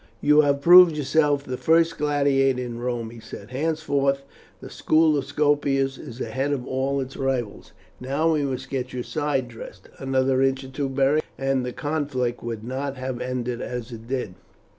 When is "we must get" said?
8.33-8.93